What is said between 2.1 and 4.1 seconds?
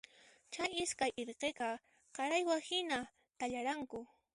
qaraywa hina thallaranku.